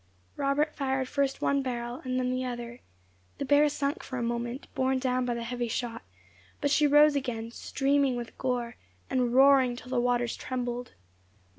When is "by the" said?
5.25-5.43